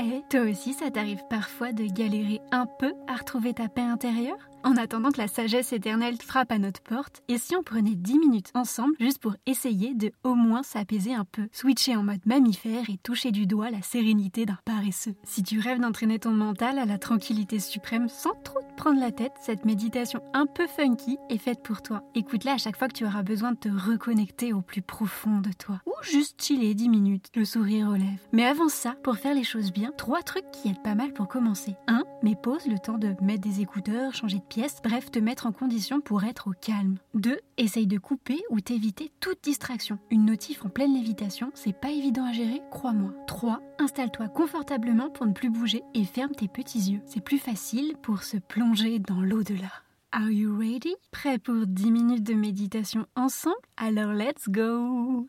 Eh, 0.00 0.22
toi 0.30 0.42
aussi, 0.42 0.74
ça 0.74 0.92
t'arrive 0.92 1.24
parfois 1.28 1.72
de 1.72 1.84
galérer 1.84 2.40
un 2.52 2.66
peu 2.66 2.94
à 3.08 3.16
retrouver 3.16 3.52
ta 3.52 3.68
paix 3.68 3.82
intérieure? 3.82 4.47
En 4.64 4.76
attendant 4.76 5.10
que 5.10 5.20
la 5.20 5.28
sagesse 5.28 5.72
éternelle 5.72 6.16
frappe 6.20 6.52
à 6.52 6.58
notre 6.58 6.80
porte, 6.80 7.22
et 7.28 7.38
si 7.38 7.56
on 7.56 7.62
prenait 7.62 7.94
10 7.94 8.18
minutes 8.18 8.50
ensemble 8.54 8.94
juste 9.00 9.18
pour 9.20 9.34
essayer 9.46 9.94
de 9.94 10.12
au 10.24 10.34
moins 10.34 10.62
s'apaiser 10.62 11.14
un 11.14 11.24
peu, 11.24 11.48
switcher 11.52 11.96
en 11.96 12.02
mode 12.02 12.24
mammifère 12.26 12.90
et 12.90 12.98
toucher 13.02 13.30
du 13.30 13.46
doigt 13.46 13.70
la 13.70 13.82
sérénité 13.82 14.46
d'un 14.46 14.58
paresseux 14.64 15.14
Si 15.24 15.42
tu 15.42 15.58
rêves 15.58 15.80
d'entraîner 15.80 16.18
ton 16.18 16.32
mental 16.32 16.78
à 16.78 16.84
la 16.84 16.98
tranquillité 16.98 17.58
suprême 17.58 18.08
sans 18.08 18.34
trop 18.44 18.60
te 18.60 18.74
prendre 18.76 19.00
la 19.00 19.10
tête, 19.10 19.32
cette 19.40 19.64
méditation 19.64 20.22
un 20.34 20.46
peu 20.46 20.66
funky 20.66 21.18
est 21.30 21.38
faite 21.38 21.62
pour 21.62 21.82
toi. 21.82 22.02
Écoute-la 22.14 22.54
à 22.54 22.58
chaque 22.58 22.76
fois 22.76 22.88
que 22.88 22.94
tu 22.94 23.04
auras 23.04 23.22
besoin 23.22 23.52
de 23.52 23.58
te 23.58 23.68
reconnecter 23.68 24.52
au 24.52 24.60
plus 24.60 24.82
profond 24.82 25.40
de 25.40 25.52
toi. 25.52 25.80
Ou 25.86 25.92
juste 26.02 26.42
chiller 26.42 26.74
10 26.74 26.88
minutes, 26.88 27.26
le 27.34 27.44
sourire 27.44 27.88
aux 27.88 27.94
lèvres. 27.94 28.28
Mais 28.32 28.44
avant 28.44 28.68
ça, 28.68 28.94
pour 29.02 29.16
faire 29.16 29.34
les 29.34 29.44
choses 29.44 29.72
bien, 29.72 29.92
trois 29.96 30.22
trucs 30.22 30.50
qui 30.50 30.68
aident 30.68 30.82
pas 30.82 30.94
mal 30.94 31.12
pour 31.12 31.28
commencer. 31.28 31.76
1. 31.86 32.04
Mais 32.22 32.34
pose 32.34 32.66
le 32.66 32.78
temps 32.78 32.98
de 32.98 33.14
mettre 33.22 33.48
des 33.48 33.60
écouteurs, 33.60 34.14
changer 34.14 34.38
de 34.38 34.47
pièce, 34.48 34.80
bref, 34.82 35.10
te 35.10 35.18
mettre 35.18 35.46
en 35.46 35.52
condition 35.52 36.00
pour 36.00 36.24
être 36.24 36.48
au 36.48 36.52
calme. 36.60 36.96
2. 37.14 37.38
Essaye 37.56 37.86
de 37.86 37.98
couper 37.98 38.40
ou 38.50 38.60
t'éviter 38.60 39.10
toute 39.20 39.42
distraction. 39.42 39.98
Une 40.10 40.24
notif 40.24 40.64
en 40.64 40.68
pleine 40.68 40.94
lévitation, 40.94 41.50
c'est 41.54 41.78
pas 41.78 41.90
évident 41.90 42.24
à 42.24 42.32
gérer, 42.32 42.62
crois-moi. 42.70 43.12
3. 43.26 43.60
Installe-toi 43.78 44.28
confortablement 44.28 45.10
pour 45.10 45.26
ne 45.26 45.32
plus 45.32 45.50
bouger 45.50 45.82
et 45.94 46.04
ferme 46.04 46.32
tes 46.32 46.48
petits 46.48 46.90
yeux. 46.90 47.00
C'est 47.06 47.22
plus 47.22 47.38
facile 47.38 47.94
pour 48.02 48.22
se 48.22 48.36
plonger 48.36 48.98
dans 48.98 49.20
l'au-delà. 49.20 49.70
Are 50.10 50.30
you 50.30 50.58
ready? 50.58 50.94
Prêt 51.10 51.38
pour 51.38 51.66
10 51.66 51.90
minutes 51.90 52.24
de 52.24 52.32
méditation 52.32 53.06
ensemble? 53.14 53.56
Alors 53.76 54.12
let's 54.12 54.48
go! 54.48 55.26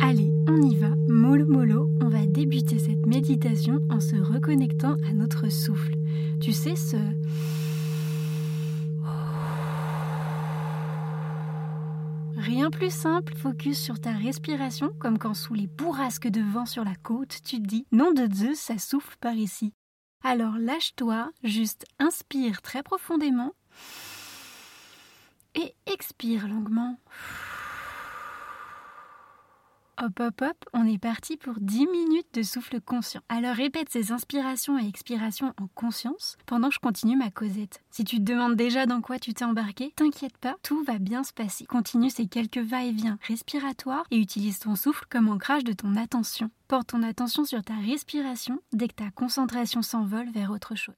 Allez, 0.00 0.32
on 0.48 0.60
y 0.60 0.76
va, 0.76 0.88
mollo 1.26 1.44
mollo, 1.44 1.90
on 2.00 2.08
va 2.08 2.24
débuter 2.24 2.78
cette 2.78 3.04
méditation 3.04 3.80
en 3.90 3.98
se 3.98 4.14
reconnectant 4.14 4.96
à 5.08 5.12
notre 5.12 5.48
souffle. 5.48 5.96
Tu 6.40 6.52
sais, 6.52 6.76
ce... 6.76 6.96
Rien 12.36 12.70
plus 12.70 12.94
simple, 12.94 13.34
focus 13.34 13.76
sur 13.76 14.00
ta 14.00 14.12
respiration, 14.12 14.92
comme 15.00 15.18
quand 15.18 15.34
sous 15.34 15.54
les 15.54 15.66
bourrasques 15.66 16.28
de 16.28 16.40
vent 16.40 16.64
sur 16.64 16.84
la 16.84 16.94
côte, 16.94 17.40
tu 17.44 17.60
te 17.60 17.66
dis 17.66 17.86
Nom 17.90 18.12
de 18.12 18.32
Zeus, 18.32 18.60
ça 18.60 18.78
souffle 18.78 19.16
par 19.20 19.34
ici. 19.34 19.72
Alors 20.22 20.58
lâche-toi, 20.58 21.32
juste 21.42 21.86
inspire 21.98 22.62
très 22.62 22.84
profondément 22.84 23.52
et 25.56 25.74
expire 25.86 26.46
longuement. 26.46 26.98
Hop 29.98 30.20
hop 30.20 30.42
hop, 30.42 30.64
on 30.74 30.86
est 30.86 30.98
parti 30.98 31.38
pour 31.38 31.54
10 31.58 31.86
minutes 31.86 32.34
de 32.34 32.42
souffle 32.42 32.82
conscient. 32.82 33.22
Alors 33.30 33.54
répète 33.54 33.88
ces 33.88 34.12
inspirations 34.12 34.78
et 34.78 34.86
expirations 34.86 35.54
en 35.58 35.68
conscience 35.68 36.36
pendant 36.44 36.68
que 36.68 36.74
je 36.74 36.80
continue 36.80 37.16
ma 37.16 37.30
causette. 37.30 37.82
Si 37.90 38.04
tu 38.04 38.18
te 38.18 38.22
demandes 38.22 38.56
déjà 38.56 38.84
dans 38.84 39.00
quoi 39.00 39.18
tu 39.18 39.32
t'es 39.32 39.46
embarqué, 39.46 39.94
t'inquiète 39.96 40.36
pas, 40.36 40.56
tout 40.62 40.84
va 40.84 40.98
bien 40.98 41.24
se 41.24 41.32
passer. 41.32 41.64
Continue 41.64 42.10
ces 42.10 42.26
quelques 42.26 42.58
va-et-vient 42.58 43.18
respiratoires 43.26 44.04
et 44.10 44.18
utilise 44.18 44.58
ton 44.58 44.76
souffle 44.76 45.06
comme 45.08 45.30
ancrage 45.30 45.64
de 45.64 45.72
ton 45.72 45.96
attention. 45.96 46.50
Porte 46.68 46.88
ton 46.88 47.02
attention 47.02 47.46
sur 47.46 47.62
ta 47.62 47.76
respiration 47.76 48.60
dès 48.74 48.88
que 48.88 48.96
ta 48.96 49.10
concentration 49.10 49.80
s'envole 49.80 50.28
vers 50.30 50.50
autre 50.50 50.74
chose. 50.74 50.94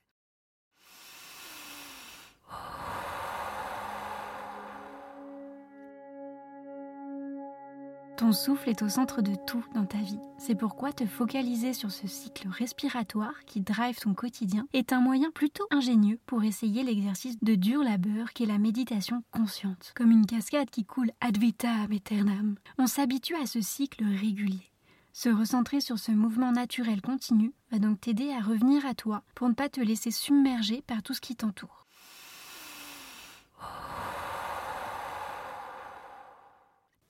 Ton 8.19 8.33
souffle 8.33 8.69
est 8.69 8.83
au 8.83 8.89
centre 8.89 9.23
de 9.23 9.37
tout 9.47 9.65
dans 9.77 9.87
ta 9.87 9.99
vie. 9.99 10.19
C'est 10.39 10.57
pourquoi 10.57 10.93
te 10.93 11.07
focaliser 11.07 11.73
sur 11.73 11.93
ce 11.93 12.09
cycle 12.09 12.49
respiratoire 12.49 13.45
qui 13.47 13.61
drive 13.61 13.97
ton 14.01 14.13
quotidien 14.13 14.67
est 14.73 14.93
un 14.93 15.01
moyen 15.01 15.31
plutôt 15.31 15.69
ingénieux 15.71 16.19
pour 16.27 16.43
essayer 16.43 16.83
l'exercice 16.83 17.39
de 17.43 17.55
dur 17.55 17.81
labeur 17.81 18.33
qu'est 18.33 18.45
la 18.45 18.59
méditation 18.59 19.23
consciente. 19.31 19.93
Comme 19.95 20.11
une 20.11 20.27
cascade 20.27 20.69
qui 20.69 20.85
coule 20.85 21.13
ad 21.21 21.39
vitam 21.39 21.93
aeternam, 21.93 22.57
on 22.77 22.89
s'habitue 22.89 23.37
à 23.37 23.47
ce 23.47 23.61
cycle 23.61 24.03
régulier. 24.03 24.73
Se 25.13 25.29
recentrer 25.29 25.81
sur 25.81 26.01
ce 26.01 26.11
mouvement 26.11 26.51
naturel 26.51 27.01
continu 27.01 27.53
va 27.71 27.79
donc 27.79 28.01
t'aider 28.01 28.33
à 28.33 28.41
revenir 28.41 28.85
à 28.85 28.95
toi 28.95 29.23
pour 29.37 29.49
ne 29.49 29.55
pas 29.55 29.69
te 29.69 29.81
laisser 29.81 30.11
submerger 30.11 30.83
par 30.89 31.05
tout 31.05 31.15
ce 31.15 31.21
qui 31.21 31.37
t'entoure. 31.37 31.87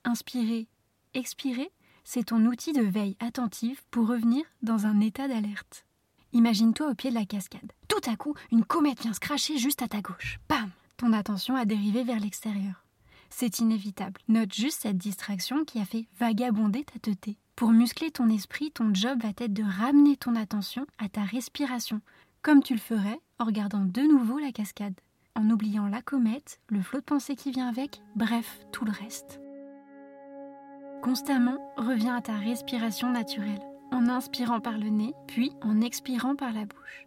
Inspirez 0.03 0.67
Expirer, 1.15 1.71
c'est 2.03 2.25
ton 2.25 2.45
outil 2.45 2.71
de 2.71 2.83
veille 2.83 3.17
attentive 3.19 3.81
pour 3.89 4.07
revenir 4.07 4.45
dans 4.61 4.85
un 4.85 4.99
état 4.99 5.27
d'alerte. 5.27 5.85
Imagine-toi 6.33 6.91
au 6.91 6.93
pied 6.93 7.09
de 7.09 7.15
la 7.15 7.25
cascade. 7.25 7.71
Tout 7.87 8.07
à 8.07 8.15
coup, 8.15 8.35
une 8.51 8.63
comète 8.63 9.01
vient 9.01 9.13
se 9.13 9.19
cracher 9.19 9.57
juste 9.57 9.81
à 9.81 9.87
ta 9.87 10.01
gauche. 10.01 10.39
Bam 10.47 10.69
Ton 10.97 11.13
attention 11.13 11.55
a 11.55 11.65
dérivé 11.65 12.03
vers 12.03 12.19
l'extérieur. 12.19 12.85
C'est 13.31 13.57
inévitable. 13.57 14.21
Note 14.27 14.53
juste 14.53 14.81
cette 14.81 14.99
distraction 14.99 15.65
qui 15.65 15.79
a 15.79 15.85
fait 15.85 16.05
vagabonder 16.19 16.83
ta 16.83 16.99
teuté. 16.99 17.37
Pour 17.55 17.71
muscler 17.71 18.11
ton 18.11 18.29
esprit, 18.29 18.71
ton 18.71 18.93
job 18.93 19.23
va 19.23 19.29
être 19.29 19.53
de 19.53 19.63
ramener 19.63 20.15
ton 20.15 20.35
attention 20.35 20.85
à 20.99 21.09
ta 21.09 21.23
respiration, 21.23 22.01
comme 22.43 22.61
tu 22.61 22.73
le 22.73 22.79
ferais 22.79 23.19
en 23.39 23.45
regardant 23.45 23.83
de 23.83 24.01
nouveau 24.01 24.37
la 24.37 24.51
cascade, 24.51 24.95
en 25.35 25.49
oubliant 25.49 25.87
la 25.87 26.03
comète, 26.03 26.59
le 26.69 26.83
flot 26.83 26.99
de 26.99 27.05
pensée 27.05 27.35
qui 27.35 27.49
vient 27.49 27.67
avec, 27.67 28.01
bref, 28.15 28.59
tout 28.71 28.85
le 28.85 28.91
reste. 28.91 29.39
Constamment, 31.01 31.57
reviens 31.77 32.15
à 32.15 32.21
ta 32.21 32.35
respiration 32.35 33.09
naturelle, 33.09 33.61
en 33.91 34.09
inspirant 34.09 34.59
par 34.59 34.77
le 34.77 34.89
nez, 34.89 35.13
puis 35.27 35.53
en 35.61 35.79
expirant 35.81 36.35
par 36.35 36.51
la 36.51 36.65
bouche. 36.65 37.05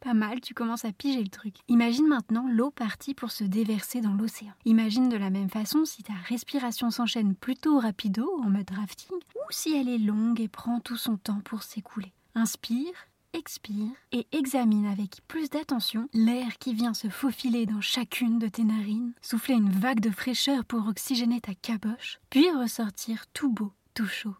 Pas 0.00 0.14
mal, 0.14 0.40
tu 0.40 0.54
commences 0.54 0.84
à 0.84 0.92
piger 0.92 1.22
le 1.22 1.28
truc. 1.28 1.56
Imagine 1.68 2.06
maintenant 2.06 2.46
l'eau 2.48 2.70
partie 2.70 3.14
pour 3.14 3.30
se 3.30 3.42
déverser 3.42 4.00
dans 4.00 4.12
l'océan. 4.12 4.52
Imagine 4.66 5.08
de 5.08 5.16
la 5.16 5.30
même 5.30 5.48
façon 5.48 5.84
si 5.86 6.02
ta 6.02 6.12
respiration 6.28 6.90
s'enchaîne 6.90 7.34
plutôt 7.34 7.78
rapido, 7.78 8.30
en 8.42 8.50
mode 8.50 8.70
rafting, 8.70 9.16
ou 9.16 9.50
si 9.50 9.74
elle 9.74 9.88
est 9.88 9.98
longue 9.98 10.40
et 10.40 10.48
prend 10.48 10.78
tout 10.78 10.98
son 10.98 11.16
temps 11.16 11.40
pour 11.44 11.62
s'écouler. 11.62 12.12
Inspire, 12.34 12.92
expire 13.34 13.92
et 14.12 14.26
examine 14.32 14.86
avec 14.86 15.20
plus 15.28 15.50
d'attention 15.50 16.08
l'air 16.14 16.56
qui 16.58 16.72
vient 16.72 16.94
se 16.94 17.08
faufiler 17.08 17.66
dans 17.66 17.80
chacune 17.80 18.38
de 18.38 18.48
tes 18.48 18.64
narines, 18.64 19.12
souffler 19.20 19.54
une 19.54 19.70
vague 19.70 20.00
de 20.00 20.10
fraîcheur 20.10 20.64
pour 20.64 20.86
oxygéner 20.86 21.40
ta 21.40 21.54
caboche, 21.54 22.20
puis 22.30 22.48
ressortir 22.50 23.26
tout 23.32 23.52
beau, 23.52 23.72
tout 23.94 24.06
chaud. 24.06 24.36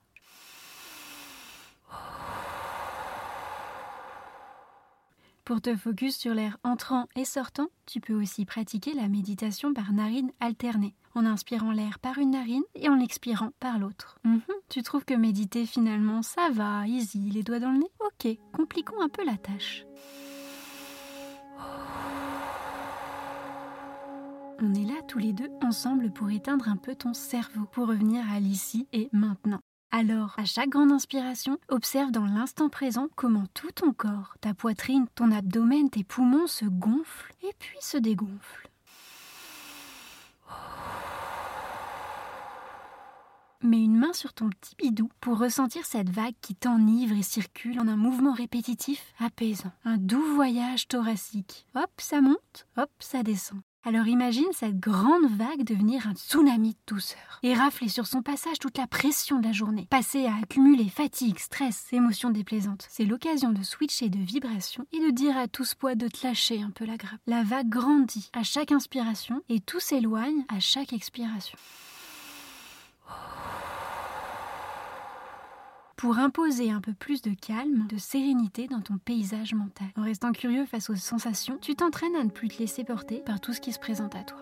Pour 5.44 5.60
te 5.60 5.76
focus 5.76 6.16
sur 6.16 6.32
l'air 6.32 6.56
entrant 6.64 7.06
et 7.16 7.26
sortant, 7.26 7.68
tu 7.84 8.00
peux 8.00 8.14
aussi 8.14 8.46
pratiquer 8.46 8.94
la 8.94 9.08
méditation 9.08 9.74
par 9.74 9.92
narine 9.92 10.32
alternée, 10.40 10.94
en 11.14 11.26
inspirant 11.26 11.70
l'air 11.70 11.98
par 11.98 12.16
une 12.16 12.30
narine 12.30 12.62
et 12.74 12.88
en 12.88 12.94
l'expirant 12.94 13.50
par 13.60 13.78
l'autre. 13.78 14.18
Mhm. 14.24 14.40
tu 14.70 14.82
trouves 14.82 15.04
que 15.04 15.12
méditer 15.12 15.66
finalement 15.66 16.22
ça 16.22 16.48
va, 16.50 16.86
easy, 16.88 17.30
les 17.30 17.42
doigts 17.42 17.60
dans 17.60 17.72
le 17.72 17.80
nez? 17.80 17.90
Compliquons 18.52 19.00
un 19.00 19.08
peu 19.08 19.24
la 19.24 19.36
tâche. 19.36 19.84
On 24.60 24.72
est 24.74 24.84
là 24.84 25.02
tous 25.08 25.18
les 25.18 25.32
deux 25.32 25.50
ensemble 25.62 26.10
pour 26.12 26.30
éteindre 26.30 26.68
un 26.68 26.76
peu 26.76 26.94
ton 26.94 27.12
cerveau, 27.12 27.66
pour 27.72 27.88
revenir 27.88 28.24
à 28.32 28.40
l'ici 28.40 28.86
et 28.92 29.08
maintenant. 29.12 29.60
Alors, 29.90 30.34
à 30.38 30.44
chaque 30.44 30.70
grande 30.70 30.90
inspiration, 30.90 31.58
observe 31.68 32.10
dans 32.10 32.24
l'instant 32.24 32.68
présent 32.68 33.08
comment 33.14 33.44
tout 33.52 33.70
ton 33.72 33.92
corps, 33.92 34.36
ta 34.40 34.54
poitrine, 34.54 35.06
ton 35.14 35.30
abdomen, 35.30 35.90
tes 35.90 36.04
poumons 36.04 36.46
se 36.46 36.64
gonflent 36.64 37.32
et 37.42 37.52
puis 37.58 37.78
se 37.80 37.98
dégonflent. 37.98 38.70
Mets 43.64 43.82
une 43.82 43.96
main 43.96 44.12
sur 44.12 44.34
ton 44.34 44.50
petit 44.50 44.74
bidou 44.76 45.08
pour 45.22 45.38
ressentir 45.38 45.86
cette 45.86 46.10
vague 46.10 46.34
qui 46.42 46.54
t'enivre 46.54 47.16
et 47.16 47.22
circule 47.22 47.80
en 47.80 47.88
un 47.88 47.96
mouvement 47.96 48.34
répétitif 48.34 49.14
apaisant. 49.18 49.72
Un 49.86 49.96
doux 49.96 50.34
voyage 50.34 50.86
thoracique. 50.86 51.66
Hop, 51.74 51.90
ça 51.96 52.20
monte, 52.20 52.66
hop, 52.76 52.90
ça 52.98 53.22
descend. 53.22 53.60
Alors 53.82 54.06
imagine 54.06 54.44
cette 54.52 54.78
grande 54.78 55.30
vague 55.30 55.64
devenir 55.64 56.06
un 56.06 56.12
tsunami 56.12 56.72
de 56.72 56.94
douceur 56.94 57.40
et 57.42 57.54
rafler 57.54 57.88
sur 57.88 58.06
son 58.06 58.20
passage 58.20 58.58
toute 58.58 58.76
la 58.76 58.86
pression 58.86 59.38
de 59.38 59.46
la 59.46 59.52
journée, 59.52 59.86
passer 59.88 60.26
à 60.26 60.36
accumuler 60.42 60.90
fatigue, 60.90 61.38
stress, 61.38 61.90
émotions 61.92 62.30
déplaisantes. 62.30 62.86
C'est 62.90 63.06
l'occasion 63.06 63.50
de 63.50 63.62
switcher 63.62 64.10
de 64.10 64.18
vibration 64.18 64.84
et 64.92 65.00
de 65.00 65.10
dire 65.10 65.38
à 65.38 65.48
tout 65.48 65.64
ce 65.64 65.74
poids 65.74 65.94
de 65.94 66.08
te 66.08 66.26
lâcher 66.26 66.60
un 66.60 66.70
peu 66.70 66.84
la 66.84 66.98
grappe. 66.98 67.20
La 67.26 67.42
vague 67.42 67.70
grandit 67.70 68.28
à 68.34 68.42
chaque 68.42 68.72
inspiration 68.72 69.40
et 69.48 69.60
tout 69.60 69.80
s'éloigne 69.80 70.44
à 70.50 70.60
chaque 70.60 70.92
expiration. 70.92 71.56
Pour 75.96 76.18
imposer 76.18 76.70
un 76.70 76.80
peu 76.80 76.92
plus 76.92 77.22
de 77.22 77.34
calme, 77.34 77.86
de 77.88 77.98
sérénité 77.98 78.66
dans 78.66 78.80
ton 78.80 78.98
paysage 78.98 79.54
mental. 79.54 79.88
En 79.96 80.02
restant 80.02 80.32
curieux 80.32 80.66
face 80.66 80.90
aux 80.90 80.96
sensations, 80.96 81.58
tu 81.60 81.74
t'entraînes 81.74 82.16
à 82.16 82.24
ne 82.24 82.30
plus 82.30 82.48
te 82.48 82.58
laisser 82.58 82.84
porter 82.84 83.22
par 83.24 83.40
tout 83.40 83.52
ce 83.52 83.60
qui 83.60 83.72
se 83.72 83.78
présente 83.78 84.14
à 84.14 84.22
toi. 84.22 84.38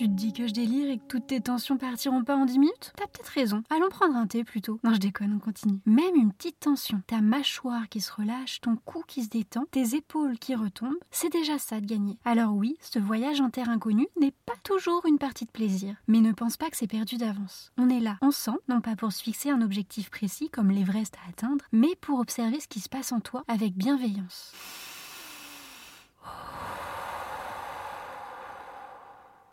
Tu 0.00 0.06
te 0.06 0.12
dis 0.12 0.32
que 0.32 0.46
je 0.46 0.54
délire 0.54 0.88
et 0.88 0.96
que 0.96 1.04
toutes 1.08 1.26
tes 1.26 1.42
tensions 1.42 1.76
partiront 1.76 2.24
pas 2.24 2.34
en 2.34 2.46
10 2.46 2.58
minutes 2.58 2.94
T'as 2.96 3.06
peut-être 3.06 3.28
raison. 3.28 3.62
Allons 3.68 3.90
prendre 3.90 4.16
un 4.16 4.26
thé 4.26 4.44
plutôt. 4.44 4.80
Non, 4.82 4.94
je 4.94 4.98
déconne, 4.98 5.34
on 5.34 5.38
continue. 5.38 5.78
Même 5.84 6.16
une 6.16 6.32
petite 6.32 6.58
tension, 6.58 7.02
ta 7.06 7.20
mâchoire 7.20 7.86
qui 7.90 8.00
se 8.00 8.10
relâche, 8.10 8.62
ton 8.62 8.76
cou 8.76 9.04
qui 9.06 9.22
se 9.22 9.28
détend, 9.28 9.66
tes 9.70 9.94
épaules 9.94 10.38
qui 10.38 10.54
retombent, 10.54 10.96
c'est 11.10 11.30
déjà 11.30 11.58
ça 11.58 11.82
de 11.82 11.86
gagner. 11.86 12.16
Alors 12.24 12.54
oui, 12.54 12.78
ce 12.80 12.98
voyage 12.98 13.42
en 13.42 13.50
terre 13.50 13.68
inconnue 13.68 14.08
n'est 14.18 14.32
pas 14.46 14.56
toujours 14.62 15.04
une 15.04 15.18
partie 15.18 15.44
de 15.44 15.50
plaisir. 15.50 15.94
Mais 16.08 16.22
ne 16.22 16.32
pense 16.32 16.56
pas 16.56 16.70
que 16.70 16.78
c'est 16.78 16.86
perdu 16.86 17.18
d'avance. 17.18 17.70
On 17.76 17.90
est 17.90 18.00
là, 18.00 18.16
ensemble, 18.22 18.60
non 18.70 18.80
pas 18.80 18.96
pour 18.96 19.12
se 19.12 19.22
fixer 19.22 19.50
un 19.50 19.60
objectif 19.60 20.08
précis 20.08 20.48
comme 20.48 20.70
l'Everest 20.70 21.14
à 21.16 21.28
atteindre, 21.28 21.66
mais 21.72 21.94
pour 22.00 22.20
observer 22.20 22.58
ce 22.58 22.68
qui 22.68 22.80
se 22.80 22.88
passe 22.88 23.12
en 23.12 23.20
toi 23.20 23.44
avec 23.48 23.74
bienveillance. 23.74 24.54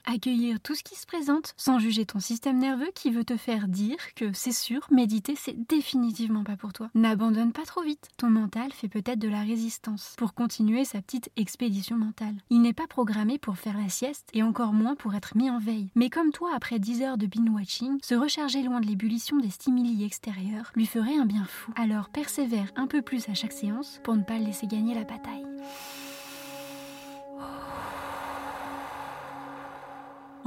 Accueillir 0.07 0.59
tout 0.59 0.73
ce 0.73 0.83
qui 0.83 0.95
se 0.95 1.05
présente 1.05 1.53
sans 1.57 1.79
juger 1.79 2.05
ton 2.05 2.19
système 2.19 2.57
nerveux 2.57 2.89
qui 2.95 3.11
veut 3.11 3.25
te 3.25 3.37
faire 3.37 3.67
dire 3.67 3.97
que 4.15 4.31
c'est 4.33 4.51
sûr, 4.51 4.87
méditer 4.89 5.35
c'est 5.35 5.67
définitivement 5.67 6.43
pas 6.43 6.57
pour 6.57 6.73
toi. 6.73 6.89
N'abandonne 6.95 7.51
pas 7.51 7.65
trop 7.65 7.83
vite. 7.83 8.07
Ton 8.17 8.29
mental 8.29 8.71
fait 8.71 8.87
peut-être 8.87 9.19
de 9.19 9.27
la 9.27 9.41
résistance 9.41 10.15
pour 10.17 10.33
continuer 10.33 10.85
sa 10.85 11.01
petite 11.01 11.29
expédition 11.35 11.97
mentale. 11.97 12.35
Il 12.49 12.61
n'est 12.61 12.73
pas 12.73 12.87
programmé 12.87 13.37
pour 13.37 13.57
faire 13.57 13.77
la 13.77 13.89
sieste 13.89 14.29
et 14.33 14.43
encore 14.43 14.73
moins 14.73 14.95
pour 14.95 15.13
être 15.13 15.35
mis 15.35 15.49
en 15.49 15.59
veille. 15.59 15.91
Mais 15.95 16.09
comme 16.09 16.31
toi, 16.31 16.51
après 16.55 16.79
10 16.79 17.01
heures 17.01 17.17
de 17.17 17.27
binge-watching, 17.27 17.97
se 18.01 18.15
recharger 18.15 18.63
loin 18.63 18.79
de 18.79 18.87
l'ébullition 18.87 19.37
des 19.37 19.49
stimuli 19.49 20.03
extérieurs 20.03 20.71
lui 20.75 20.85
ferait 20.85 21.17
un 21.17 21.25
bien 21.25 21.45
fou. 21.45 21.71
Alors 21.75 22.09
persévère 22.09 22.71
un 22.75 22.87
peu 22.87 23.01
plus 23.01 23.27
à 23.29 23.33
chaque 23.33 23.53
séance 23.53 23.99
pour 24.03 24.15
ne 24.15 24.23
pas 24.23 24.39
le 24.39 24.45
laisser 24.45 24.67
gagner 24.67 24.95
la 24.95 25.03
bataille. 25.03 25.45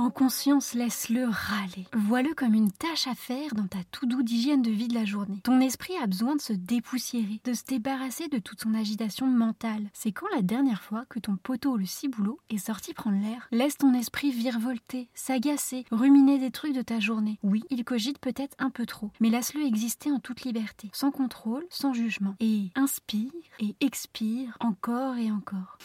En 0.01 0.09
conscience, 0.09 0.73
laisse-le 0.73 1.27
râler. 1.27 1.87
Vois-le 1.93 2.33
comme 2.35 2.55
une 2.55 2.73
tâche 2.73 3.07
à 3.07 3.15
faire 3.15 3.55
dans 3.55 3.67
ta 3.67 3.85
tout 3.91 4.07
doux 4.07 4.23
d'hygiène 4.23 4.63
de 4.63 4.71
vie 4.71 4.89
de 4.89 4.95
la 4.95 5.05
journée. 5.05 5.41
Ton 5.45 5.61
esprit 5.61 5.95
a 6.03 6.07
besoin 6.07 6.37
de 6.37 6.41
se 6.41 6.55
dépoussiérer, 6.55 7.39
de 7.45 7.53
se 7.53 7.65
débarrasser 7.65 8.29
de 8.29 8.39
toute 8.39 8.63
son 8.63 8.73
agitation 8.73 9.27
mentale. 9.27 9.91
C'est 9.93 10.13
quand 10.13 10.25
la 10.35 10.41
dernière 10.41 10.81
fois 10.81 11.05
que 11.11 11.19
ton 11.19 11.37
poteau, 11.37 11.77
le 11.77 11.85
ciboulot, 11.85 12.41
est 12.49 12.57
sorti 12.57 12.95
prendre 12.95 13.21
l'air? 13.21 13.47
Laisse 13.53 13.77
ton 13.77 13.93
esprit 13.93 14.31
virevolter, 14.31 15.11
s'agacer, 15.13 15.85
ruminer 15.91 16.39
des 16.39 16.51
trucs 16.51 16.75
de 16.75 16.81
ta 16.81 16.99
journée. 16.99 17.39
Oui, 17.43 17.63
il 17.69 17.85
cogite 17.85 18.21
peut-être 18.21 18.57
un 18.59 18.71
peu 18.71 18.87
trop, 18.87 19.11
mais 19.21 19.29
laisse-le 19.29 19.67
exister 19.67 20.11
en 20.11 20.19
toute 20.19 20.45
liberté, 20.45 20.89
sans 20.95 21.11
contrôle, 21.11 21.67
sans 21.69 21.93
jugement. 21.93 22.37
Et 22.41 22.71
inspire 22.75 23.31
et 23.59 23.77
expire 23.83 24.57
encore 24.61 25.19
et 25.19 25.31
encore. 25.31 25.77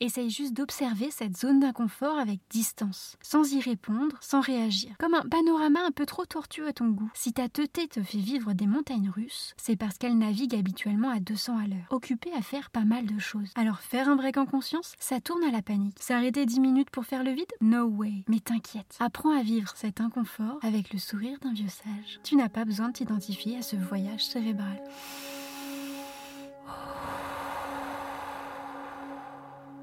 Essaye 0.00 0.28
juste 0.28 0.52
d'observer 0.52 1.10
cette 1.10 1.36
zone 1.38 1.60
d'inconfort 1.60 2.18
avec 2.18 2.40
distance, 2.50 3.16
sans 3.22 3.52
y 3.54 3.60
répondre, 3.60 4.16
sans 4.20 4.40
réagir. 4.40 4.94
Comme 4.98 5.14
un 5.14 5.22
panorama 5.22 5.80
un 5.86 5.90
peu 5.90 6.04
trop 6.04 6.26
tortueux 6.26 6.68
à 6.68 6.72
ton 6.72 6.88
goût. 6.88 7.10
Si 7.14 7.32
ta 7.32 7.48
teuté 7.48 7.88
te 7.88 8.02
fait 8.02 8.18
vivre 8.18 8.52
des 8.52 8.66
montagnes 8.66 9.08
russes, 9.08 9.54
c'est 9.56 9.76
parce 9.76 9.96
qu'elle 9.96 10.18
navigue 10.18 10.54
habituellement 10.54 11.10
à 11.10 11.20
200 11.20 11.58
à 11.58 11.66
l'heure, 11.66 11.86
occupée 11.90 12.32
à 12.36 12.42
faire 12.42 12.70
pas 12.70 12.84
mal 12.84 13.06
de 13.06 13.18
choses. 13.18 13.50
Alors 13.54 13.80
faire 13.80 14.08
un 14.08 14.16
break 14.16 14.36
en 14.36 14.46
conscience, 14.46 14.94
ça 14.98 15.20
tourne 15.20 15.44
à 15.44 15.50
la 15.50 15.62
panique. 15.62 15.96
S'arrêter 16.00 16.44
10 16.44 16.60
minutes 16.60 16.90
pour 16.90 17.06
faire 17.06 17.24
le 17.24 17.30
vide? 17.30 17.52
No 17.60 17.86
way. 17.86 18.24
Mais 18.28 18.40
t'inquiète, 18.40 18.96
apprends 19.00 19.36
à 19.36 19.42
vivre 19.42 19.72
cet 19.76 20.00
inconfort 20.00 20.58
avec 20.62 20.92
le 20.92 20.98
sourire 20.98 21.38
d'un 21.40 21.52
vieux 21.52 21.68
sage. 21.68 22.20
Tu 22.22 22.36
n'as 22.36 22.48
pas 22.50 22.64
besoin 22.64 22.88
de 22.88 22.92
t'identifier 22.92 23.56
à 23.56 23.62
ce 23.62 23.76
voyage 23.76 24.26
cérébral. 24.26 24.82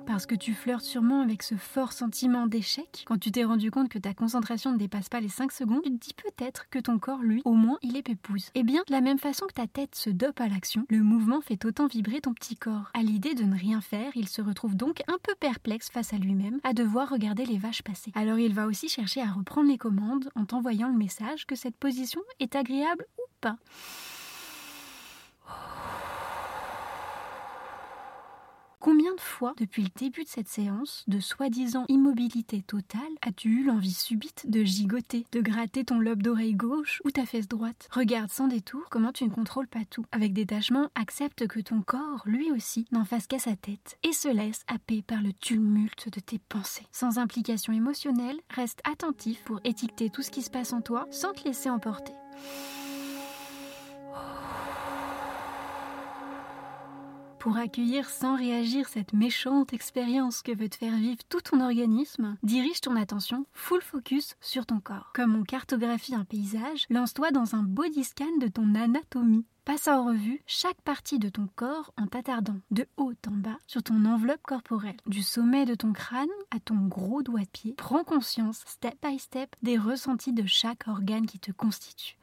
Parce 0.05 0.25
que 0.25 0.35
tu 0.35 0.53
flirtes 0.53 0.83
sûrement 0.83 1.21
avec 1.21 1.43
ce 1.43 1.55
fort 1.55 1.93
sentiment 1.93 2.45
d'échec. 2.45 3.05
Quand 3.07 3.17
tu 3.17 3.31
t'es 3.31 3.45
rendu 3.45 3.71
compte 3.71 3.87
que 3.87 3.99
ta 3.99 4.13
concentration 4.13 4.71
ne 4.71 4.77
dépasse 4.77 5.07
pas 5.07 5.21
les 5.21 5.29
5 5.29 5.51
secondes, 5.51 5.81
tu 5.83 5.91
te 5.91 6.05
dis 6.05 6.13
peut-être 6.13 6.69
que 6.69 6.79
ton 6.79 6.99
corps, 6.99 7.21
lui, 7.21 7.41
au 7.45 7.53
moins, 7.53 7.77
il 7.81 7.95
est 7.95 8.03
pépouze. 8.03 8.49
Eh 8.53 8.63
bien, 8.63 8.81
de 8.87 8.91
la 8.91 8.99
même 8.99 9.17
façon 9.17 9.45
que 9.47 9.53
ta 9.53 9.67
tête 9.67 9.95
se 9.95 10.09
dope 10.09 10.41
à 10.41 10.49
l'action, 10.49 10.85
le 10.89 11.01
mouvement 11.01 11.39
fait 11.39 11.63
autant 11.65 11.87
vibrer 11.87 12.19
ton 12.19 12.33
petit 12.33 12.57
corps. 12.57 12.91
À 12.93 13.01
l'idée 13.01 13.33
de 13.33 13.43
ne 13.43 13.57
rien 13.57 13.79
faire, 13.79 14.11
il 14.15 14.27
se 14.27 14.41
retrouve 14.41 14.75
donc 14.75 15.01
un 15.07 15.17
peu 15.23 15.35
perplexe 15.39 15.89
face 15.89 16.13
à 16.13 16.17
lui-même, 16.17 16.59
à 16.63 16.73
devoir 16.73 17.09
regarder 17.09 17.45
les 17.45 17.57
vaches 17.57 17.81
passer. 17.81 18.11
Alors 18.15 18.39
il 18.39 18.53
va 18.53 18.67
aussi 18.67 18.89
chercher 18.89 19.21
à 19.21 19.31
reprendre 19.31 19.69
les 19.69 19.77
commandes 19.77 20.29
en 20.35 20.45
t'envoyant 20.45 20.89
le 20.89 20.97
message 20.97 21.45
que 21.45 21.55
cette 21.55 21.77
position 21.77 22.21
est 22.39 22.55
agréable 22.55 23.05
ou 23.17 23.23
pas. 23.39 23.57
Combien 28.83 29.15
de 29.15 29.21
fois, 29.21 29.53
depuis 29.55 29.83
le 29.83 29.87
début 29.95 30.25
de 30.25 30.27
cette 30.27 30.49
séance, 30.49 31.05
de 31.07 31.21
soi-disant 31.21 31.85
immobilité 31.87 32.61
totale, 32.61 33.01
as-tu 33.21 33.61
eu 33.61 33.63
l'envie 33.63 33.93
subite 33.93 34.49
de 34.49 34.65
gigoter, 34.65 35.25
de 35.31 35.39
gratter 35.39 35.85
ton 35.85 35.99
lobe 35.99 36.21
d'oreille 36.21 36.53
gauche 36.53 37.01
ou 37.05 37.09
ta 37.09 37.25
fesse 37.25 37.47
droite? 37.47 37.87
Regarde 37.91 38.29
sans 38.29 38.49
détour 38.49 38.81
comment 38.91 39.13
tu 39.13 39.23
ne 39.23 39.29
contrôles 39.29 39.69
pas 39.69 39.85
tout. 39.89 40.03
Avec 40.11 40.33
détachement, 40.33 40.89
accepte 40.95 41.47
que 41.47 41.61
ton 41.61 41.81
corps, 41.81 42.23
lui 42.25 42.51
aussi, 42.51 42.85
n'en 42.91 43.05
fasse 43.05 43.25
qu'à 43.25 43.39
sa 43.39 43.55
tête 43.55 43.97
et 44.03 44.11
se 44.11 44.27
laisse 44.27 44.65
happer 44.67 45.01
par 45.01 45.21
le 45.21 45.31
tumulte 45.31 46.09
de 46.13 46.19
tes 46.19 46.39
pensées. 46.39 46.85
Sans 46.91 47.19
implication 47.19 47.71
émotionnelle, 47.71 48.41
reste 48.49 48.81
attentif 48.83 49.45
pour 49.45 49.61
étiqueter 49.63 50.09
tout 50.09 50.23
ce 50.23 50.29
qui 50.29 50.41
se 50.41 50.51
passe 50.51 50.73
en 50.73 50.81
toi 50.81 51.07
sans 51.09 51.31
te 51.31 51.45
laisser 51.45 51.69
emporter. 51.69 52.11
Pour 57.43 57.57
accueillir 57.57 58.09
sans 58.09 58.37
réagir 58.37 58.87
cette 58.87 59.11
méchante 59.11 59.73
expérience 59.73 60.41
que 60.41 60.55
veut 60.55 60.69
te 60.69 60.77
faire 60.77 60.95
vivre 60.95 61.21
tout 61.27 61.41
ton 61.41 61.59
organisme, 61.59 62.37
dirige 62.41 62.79
ton 62.79 62.95
attention 62.95 63.45
full 63.51 63.81
focus 63.81 64.37
sur 64.39 64.65
ton 64.65 64.79
corps. 64.79 65.11
Comme 65.13 65.35
on 65.35 65.43
cartographie 65.43 66.15
un 66.15 66.23
paysage, 66.23 66.85
lance-toi 66.89 67.31
dans 67.31 67.53
un 67.53 67.63
body 67.63 68.05
scan 68.05 68.37
de 68.39 68.47
ton 68.47 68.75
anatomie. 68.75 69.45
Passe 69.65 69.89
en 69.89 70.05
revue 70.05 70.41
chaque 70.47 70.81
partie 70.83 71.19
de 71.19 71.27
ton 71.27 71.49
corps 71.57 71.91
en 71.97 72.07
t'attardant 72.07 72.61
de 72.71 72.87
haut 72.95 73.11
en 73.27 73.31
bas 73.31 73.59
sur 73.67 73.83
ton 73.83 74.05
enveloppe 74.05 74.43
corporelle, 74.43 74.95
du 75.05 75.21
sommet 75.21 75.65
de 75.65 75.75
ton 75.75 75.91
crâne 75.91 76.29
à 76.49 76.61
ton 76.61 76.87
gros 76.87 77.23
doigt 77.23 77.41
de 77.41 77.47
pied. 77.47 77.73
Prends 77.73 78.05
conscience, 78.05 78.61
step 78.65 78.95
by 79.05 79.19
step, 79.19 79.53
des 79.61 79.77
ressentis 79.77 80.31
de 80.31 80.45
chaque 80.45 80.87
organe 80.87 81.25
qui 81.25 81.39
te 81.39 81.51
constitue. 81.51 82.15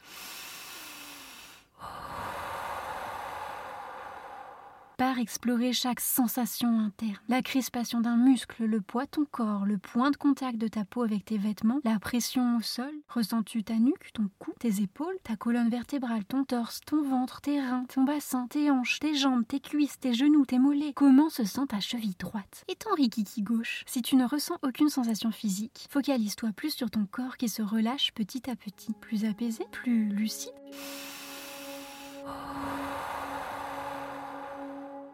Par 5.01 5.19
explorer 5.19 5.73
chaque 5.73 5.99
sensation 5.99 6.79
interne. 6.79 7.17
La 7.27 7.41
crispation 7.41 8.03
d'un 8.03 8.19
muscle, 8.19 8.67
le 8.67 8.83
poids 8.83 9.07
de 9.07 9.11
ton 9.11 9.25
corps, 9.25 9.65
le 9.65 9.79
point 9.79 10.11
de 10.11 10.17
contact 10.19 10.59
de 10.59 10.69
ta 10.69 10.85
peau 10.85 11.05
avec 11.05 11.25
tes 11.25 11.39
vêtements, 11.39 11.81
la 11.85 11.99
pression 11.99 12.59
au 12.59 12.61
sol. 12.61 12.93
Ressens-tu 13.09 13.65
ta 13.65 13.77
nuque, 13.77 14.13
ton 14.13 14.29
cou, 14.39 14.53
tes 14.59 14.83
épaules, 14.83 15.17
ta 15.23 15.37
colonne 15.37 15.71
vertébrale, 15.71 16.27
ton 16.27 16.45
torse, 16.45 16.83
ton 16.85 17.01
ventre, 17.03 17.41
tes 17.41 17.63
reins, 17.63 17.87
ton 17.87 18.05
bassin, 18.05 18.47
tes 18.49 18.71
hanches, 18.71 18.99
tes 18.99 19.15
jambes, 19.15 19.47
tes 19.49 19.61
cuisses, 19.61 19.99
tes 19.99 20.13
genoux, 20.13 20.45
tes 20.45 20.59
mollets? 20.59 20.93
Comment 20.93 21.31
se 21.31 21.45
sent 21.45 21.69
ta 21.71 21.81
cheville 21.81 22.17
droite? 22.19 22.63
Et 22.69 22.75
ton 22.75 22.93
rikiki 22.93 23.41
gauche? 23.41 23.85
Si 23.87 24.03
tu 24.03 24.17
ne 24.17 24.27
ressens 24.27 24.59
aucune 24.63 24.91
sensation 24.91 25.31
physique, 25.31 25.87
focalise-toi 25.89 26.51
plus 26.55 26.75
sur 26.75 26.91
ton 26.91 27.07
corps 27.07 27.39
qui 27.39 27.49
se 27.49 27.63
relâche 27.63 28.13
petit 28.13 28.51
à 28.51 28.55
petit. 28.55 28.93
Plus 29.01 29.25
apaisé, 29.25 29.65
plus 29.73 30.11
lucide. 30.11 30.53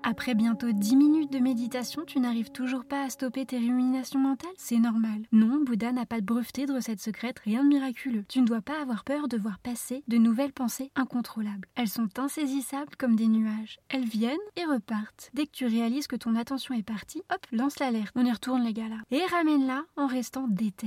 Après 0.09 0.37
bientôt 0.37 0.71
10 0.71 0.95
minutes 0.95 1.33
de 1.33 1.41
méditation, 1.41 2.05
tu 2.07 2.21
n'arrives 2.21 2.53
toujours 2.53 2.85
pas 2.85 3.03
à 3.03 3.11
stopper 3.11 3.45
tes 3.45 3.59
ruminations 3.59 4.21
mentales? 4.21 4.53
C'est 4.57 4.79
normal. 4.79 5.27
Non, 5.33 5.65
Bouddha 5.65 5.91
n'a 5.91 6.07
pas 6.07 6.21
de 6.21 6.25
breveté 6.25 6.65
de 6.65 6.73
recette 6.73 7.01
secrète, 7.01 7.41
rien 7.41 7.65
de 7.65 7.69
miraculeux. 7.69 8.25
Tu 8.29 8.41
ne 8.41 8.47
dois 8.47 8.61
pas 8.61 8.81
avoir 8.81 9.03
peur 9.03 9.27
de 9.27 9.37
voir 9.37 9.59
passer 9.59 10.05
de 10.07 10.17
nouvelles 10.17 10.53
pensées 10.53 10.93
incontrôlables. 10.95 11.67
Elles 11.75 11.89
sont 11.89 12.21
insaisissables 12.21 12.95
comme 12.97 13.17
des 13.17 13.27
nuages. 13.27 13.81
Elles 13.89 14.05
viennent 14.05 14.39
et 14.55 14.65
repartent. 14.65 15.33
Dès 15.35 15.47
que 15.47 15.51
tu 15.51 15.67
réalises 15.67 16.07
que 16.07 16.15
ton 16.15 16.37
attention 16.37 16.77
est 16.77 16.85
partie, 16.85 17.25
hop, 17.35 17.45
lance 17.51 17.81
l'alerte. 17.81 18.13
On 18.15 18.25
y 18.25 18.31
retourne 18.31 18.63
les 18.63 18.75
gars 18.75 18.89
là. 18.89 18.99
Et 19.11 19.27
ramène-la 19.27 19.83
en 19.97 20.07
restant 20.07 20.47
déter. 20.47 20.87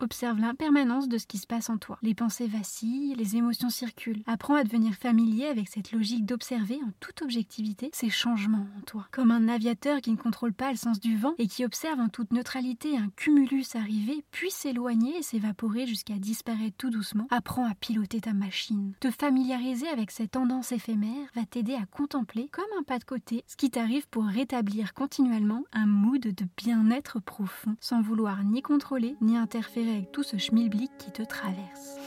Observe 0.00 0.40
l'impermanence 0.40 1.08
de 1.08 1.18
ce 1.18 1.26
qui 1.26 1.38
se 1.38 1.46
passe 1.46 1.70
en 1.70 1.78
toi. 1.78 1.98
Les 2.02 2.16
pensées 2.16 2.48
vacillent, 2.48 3.14
les 3.14 3.36
émotions 3.36 3.70
circulent. 3.70 4.24
Apprends 4.26 4.56
à 4.56 4.64
devenir 4.64 4.94
familier 4.94 5.46
avec 5.46 5.68
cette 5.68 5.92
logique 5.92 6.26
d'observer 6.26 6.80
en 6.84 6.90
toute 6.98 7.22
objectivité 7.22 7.90
ces 7.92 8.10
changements 8.10 8.66
en 8.76 8.80
toi. 8.80 9.06
Comme 9.12 9.30
un 9.30 9.46
aviateur 9.46 10.00
qui 10.00 10.10
ne 10.10 10.16
contrôle 10.16 10.52
pas 10.52 10.72
le 10.72 10.76
sens 10.76 10.98
du 10.98 11.16
vent 11.16 11.34
et 11.38 11.46
qui 11.46 11.64
observe 11.64 12.00
en 12.00 12.08
toute 12.08 12.32
neutralité 12.32 12.98
un 12.98 13.08
cumulus 13.14 13.76
arriver, 13.76 14.24
puis 14.32 14.50
s'éloigner 14.50 15.18
et 15.18 15.22
s'évaporer 15.22 15.86
jusqu'à 15.86 16.14
disparaître 16.14 16.76
tout 16.76 16.90
doucement, 16.90 17.28
apprends 17.30 17.70
à 17.70 17.74
piloter 17.74 18.20
ta 18.20 18.32
machine. 18.32 18.94
Te 18.98 19.12
familiariser 19.12 19.88
avec 19.88 20.10
cette 20.10 20.32
tendance 20.32 20.72
éphémère 20.72 21.28
va 21.36 21.44
t'aider 21.44 21.74
à 21.74 21.86
contempler, 21.86 22.48
comme 22.50 22.64
un 22.80 22.82
pas 22.82 22.98
de 22.98 23.04
côté, 23.04 23.44
ce 23.46 23.56
qui 23.56 23.70
t'arrive 23.70 24.08
pour 24.08 24.24
rétablir 24.24 24.92
continuellement 24.92 25.62
un 25.72 25.86
mood 25.86 26.20
de 26.20 26.46
bien-être 26.56 27.20
profond, 27.20 27.76
sans 27.80 28.02
vouloir 28.02 28.42
ni 28.42 28.60
contrôler 28.60 29.16
ni 29.20 29.36
interférer 29.36 29.83
avec 29.90 30.12
tout 30.12 30.22
ce 30.22 30.38
schmilblick 30.38 30.90
qui 30.98 31.10
te 31.10 31.22
traverse. 31.22 31.98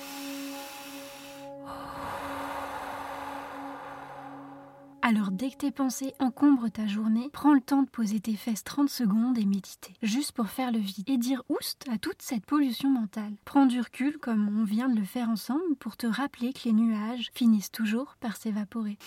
Alors 5.10 5.32
dès 5.32 5.52
que 5.52 5.56
tes 5.56 5.72
pensées 5.72 6.14
encombrent 6.20 6.70
ta 6.70 6.86
journée, 6.86 7.30
prends 7.32 7.54
le 7.54 7.62
temps 7.62 7.82
de 7.82 7.90
poser 7.90 8.20
tes 8.20 8.36
fesses 8.36 8.66
30 8.66 8.90
secondes 8.90 9.38
et 9.38 9.46
méditer, 9.46 9.94
juste 10.02 10.34
pour 10.34 10.48
faire 10.48 10.70
le 10.70 10.80
vide 10.80 11.10
et 11.10 11.18
dire 11.18 11.44
oust 11.48 11.86
à 11.90 11.98
toute 11.98 12.22
cette 12.22 12.46
pollution 12.46 12.90
mentale. 12.90 13.32
Prends 13.46 13.68
du 13.68 13.80
recul 13.80 14.18
comme 14.18 14.60
on 14.60 14.66
vient 14.66 14.90
de 14.90 15.00
le 15.00 15.06
faire 15.06 15.30
ensemble 15.30 15.78
pour 15.80 15.96
te 15.96 16.08
rappeler 16.08 16.52
que 16.52 16.66
les 16.66 16.74
nuages 16.74 17.30
finissent 17.34 17.72
toujours 17.72 18.18
par 18.20 18.36
s'évaporer. 18.36 18.98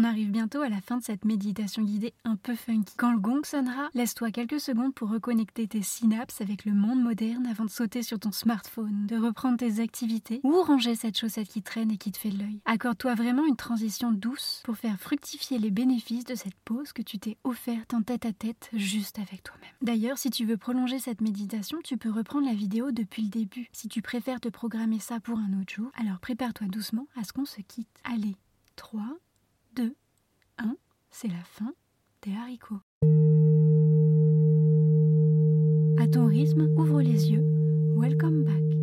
On 0.00 0.04
arrive 0.04 0.30
bientôt 0.30 0.62
à 0.62 0.70
la 0.70 0.80
fin 0.80 0.96
de 0.96 1.02
cette 1.02 1.26
méditation 1.26 1.82
guidée 1.82 2.14
un 2.24 2.36
peu 2.36 2.54
funky. 2.54 2.94
Quand 2.96 3.12
le 3.12 3.18
gong 3.18 3.44
sonnera, 3.44 3.90
laisse-toi 3.92 4.30
quelques 4.30 4.58
secondes 4.58 4.94
pour 4.94 5.10
reconnecter 5.10 5.68
tes 5.68 5.82
synapses 5.82 6.40
avec 6.40 6.64
le 6.64 6.72
monde 6.72 7.02
moderne 7.02 7.46
avant 7.46 7.66
de 7.66 7.70
sauter 7.70 8.02
sur 8.02 8.18
ton 8.18 8.32
smartphone, 8.32 9.06
de 9.06 9.18
reprendre 9.18 9.58
tes 9.58 9.78
activités 9.78 10.40
ou 10.42 10.62
ranger 10.62 10.94
cette 10.94 11.18
chaussette 11.18 11.48
qui 11.48 11.60
traîne 11.60 11.90
et 11.90 11.98
qui 11.98 12.12
te 12.12 12.16
fait 12.16 12.30
l'œil. 12.30 12.62
Accorde-toi 12.64 13.14
vraiment 13.14 13.44
une 13.44 13.56
transition 13.56 14.10
douce 14.10 14.62
pour 14.64 14.78
faire 14.78 14.98
fructifier 14.98 15.58
les 15.58 15.70
bénéfices 15.70 16.24
de 16.24 16.34
cette 16.34 16.56
pause 16.64 16.94
que 16.94 17.02
tu 17.02 17.18
t'es 17.18 17.36
offerte 17.44 17.92
en 17.92 18.00
tête 18.00 18.24
à 18.24 18.32
tête 18.32 18.70
juste 18.72 19.18
avec 19.18 19.42
toi-même. 19.42 19.74
D'ailleurs, 19.82 20.16
si 20.16 20.30
tu 20.30 20.46
veux 20.46 20.56
prolonger 20.56 20.98
cette 20.98 21.20
méditation, 21.20 21.76
tu 21.84 21.98
peux 21.98 22.10
reprendre 22.10 22.46
la 22.46 22.54
vidéo 22.54 22.90
depuis 22.90 23.24
le 23.24 23.28
début. 23.28 23.68
Si 23.72 23.88
tu 23.88 24.00
préfères 24.00 24.40
te 24.40 24.48
programmer 24.48 24.98
ça 24.98 25.20
pour 25.20 25.38
un 25.38 25.60
autre 25.60 25.74
jour, 25.74 25.90
alors 25.94 26.20
prépare-toi 26.20 26.68
doucement 26.68 27.06
à 27.20 27.24
ce 27.24 27.34
qu'on 27.34 27.44
se 27.44 27.60
quitte. 27.60 27.90
Allez, 28.04 28.36
3, 28.76 29.02
2, 29.02 29.29
1, 30.60 30.76
c'est 31.10 31.28
la 31.28 31.42
fin 31.42 31.72
des 32.22 32.34
haricots. 32.34 32.80
À 35.98 36.06
ton 36.08 36.26
rythme, 36.26 36.68
ouvre 36.76 37.00
les 37.00 37.30
yeux. 37.30 37.44
Welcome 37.96 38.44
back. 38.44 38.79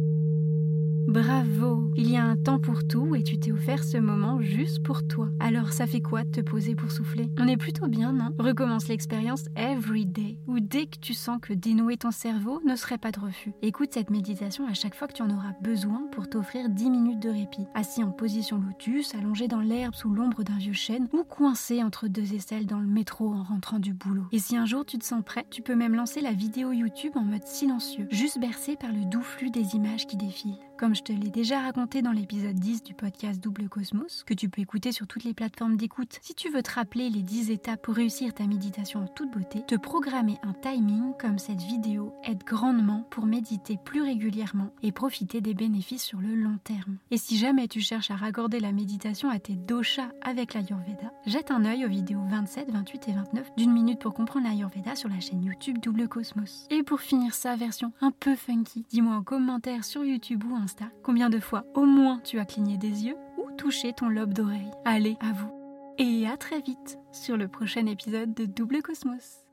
Bravo 1.07 1.89
Il 1.95 2.11
y 2.11 2.17
a 2.17 2.23
un 2.25 2.35
temps 2.35 2.59
pour 2.59 2.85
tout 2.85 3.15
et 3.15 3.23
tu 3.23 3.39
t'es 3.39 3.53
offert 3.53 3.81
ce 3.81 3.95
moment 3.95 4.41
juste 4.41 4.83
pour 4.83 5.07
toi. 5.07 5.29
Alors 5.39 5.71
ça 5.71 5.87
fait 5.87 6.01
quoi 6.01 6.25
de 6.25 6.31
te 6.31 6.41
poser 6.41 6.75
pour 6.75 6.91
souffler? 6.91 7.31
On 7.39 7.47
est 7.47 7.55
plutôt 7.55 7.87
bien, 7.87 8.11
non? 8.11 8.35
Recommence 8.37 8.89
l'expérience 8.89 9.45
every 9.55 10.05
day, 10.05 10.37
ou 10.47 10.59
dès 10.59 10.85
que 10.85 10.99
tu 10.99 11.13
sens 11.13 11.39
que 11.41 11.53
dénouer 11.53 11.95
ton 11.95 12.11
cerveau 12.11 12.59
ne 12.65 12.75
serait 12.75 12.97
pas 12.97 13.11
de 13.11 13.21
refus. 13.21 13.53
Écoute 13.61 13.93
cette 13.93 14.09
méditation 14.09 14.67
à 14.67 14.73
chaque 14.73 14.95
fois 14.95 15.07
que 15.07 15.13
tu 15.13 15.21
en 15.21 15.29
auras 15.29 15.53
besoin 15.61 16.07
pour 16.11 16.27
t'offrir 16.27 16.67
10 16.69 16.89
minutes 16.89 17.21
de 17.21 17.29
répit. 17.29 17.65
Assis 17.73 18.03
en 18.03 18.11
position 18.11 18.59
lotus, 18.59 19.15
allongé 19.15 19.47
dans 19.47 19.61
l'herbe 19.61 19.95
sous 19.95 20.09
l'ombre 20.13 20.43
d'un 20.43 20.57
vieux 20.57 20.73
chêne, 20.73 21.07
ou 21.13 21.23
coincé 21.23 21.83
entre 21.83 22.09
deux 22.09 22.33
aisselles 22.33 22.65
dans 22.65 22.79
le 22.79 22.87
métro 22.87 23.33
en 23.33 23.43
rentrant 23.43 23.79
du 23.79 23.93
boulot. 23.93 24.25
Et 24.33 24.39
si 24.39 24.57
un 24.57 24.65
jour 24.65 24.85
tu 24.85 24.97
te 24.97 25.05
sens 25.05 25.23
prêt, 25.23 25.45
tu 25.49 25.61
peux 25.61 25.75
même 25.75 25.95
lancer 25.95 26.19
la 26.19 26.33
vidéo 26.33 26.73
YouTube 26.73 27.13
en 27.15 27.23
mode 27.23 27.45
silencieux, 27.45 28.07
juste 28.11 28.39
bercé 28.39 28.75
par 28.75 28.91
le 28.91 29.05
doux 29.05 29.21
flux 29.21 29.51
des 29.51 29.75
images 29.75 30.05
qui 30.05 30.17
défilent. 30.17 30.59
Comme 30.77 30.93
je 30.97 31.03
te 31.03 31.13
l'ai 31.13 31.29
déjà 31.29 31.61
raconté 31.61 32.01
dans 32.01 32.11
l'épisode 32.11 32.55
10 32.55 32.81
du 32.81 32.95
podcast 32.95 33.39
Double 33.39 33.69
Cosmos, 33.69 34.23
que 34.23 34.33
tu 34.33 34.49
peux 34.49 34.61
écouter 34.63 34.91
sur 34.91 35.05
toutes 35.05 35.25
les 35.25 35.35
plateformes 35.35 35.77
d'écoute, 35.77 36.17
si 36.23 36.33
tu 36.33 36.49
veux 36.49 36.63
te 36.63 36.71
rappeler 36.71 37.11
les 37.11 37.21
10 37.21 37.51
étapes 37.51 37.83
pour 37.83 37.93
réussir 37.93 38.33
ta 38.33 38.47
méditation 38.47 39.01
en 39.01 39.07
toute 39.07 39.29
beauté, 39.31 39.63
te 39.67 39.75
programmer 39.75 40.39
un 40.41 40.53
timing 40.53 41.13
comme 41.19 41.37
cette 41.37 41.61
vidéo 41.61 42.15
aide 42.23 42.43
grandement 42.43 43.05
pour 43.11 43.27
méditer 43.27 43.77
plus 43.85 44.01
régulièrement 44.01 44.71
et 44.81 44.91
profiter 44.91 45.39
des 45.39 45.53
bénéfices 45.53 46.03
sur 46.03 46.19
le 46.19 46.33
long 46.33 46.57
terme. 46.63 46.97
Et 47.11 47.17
si 47.17 47.37
jamais 47.37 47.67
tu 47.67 47.79
cherches 47.79 48.09
à 48.09 48.15
raccorder 48.15 48.59
la 48.59 48.71
méditation 48.71 49.29
à 49.29 49.37
tes 49.37 49.53
doshas 49.53 50.09
avec 50.23 50.55
l'Ayurveda, 50.55 51.13
jette 51.27 51.51
un 51.51 51.63
œil 51.65 51.85
aux 51.85 51.89
vidéos 51.89 52.23
27, 52.27 52.71
28 52.71 53.09
et 53.09 53.13
29 53.13 53.55
d'une 53.55 53.71
minute 53.71 53.99
pour 53.99 54.15
comprendre 54.15 54.47
l'Ayurveda 54.47 54.95
sur 54.95 55.09
la 55.09 55.19
chaîne 55.19 55.43
YouTube 55.43 55.77
Double 55.77 56.07
Cosmos. 56.07 56.65
Et 56.71 56.81
pour 56.81 57.01
finir 57.01 57.35
sa 57.35 57.55
version 57.55 57.93
un 58.01 58.09
peu 58.09 58.35
funky, 58.35 58.83
dis-moi 58.89 59.15
en 59.15 59.23
commentaire 59.23 59.83
sur 59.83 60.03
YouTube 60.03 60.43
ou 60.49 60.55
Insta 60.55 60.86
combien 61.03 61.29
de 61.29 61.39
fois 61.39 61.65
au 61.73 61.85
moins 61.85 62.19
tu 62.23 62.39
as 62.39 62.45
cligné 62.45 62.77
des 62.77 63.05
yeux 63.05 63.17
ou 63.37 63.51
touché 63.57 63.93
ton 63.93 64.09
lobe 64.09 64.33
d'oreille. 64.33 64.71
Allez, 64.85 65.17
à 65.21 65.31
vous. 65.33 65.51
Et 65.97 66.27
à 66.27 66.37
très 66.37 66.61
vite 66.61 66.99
sur 67.11 67.37
le 67.37 67.47
prochain 67.47 67.85
épisode 67.87 68.33
de 68.33 68.45
Double 68.45 68.81
Cosmos. 68.81 69.46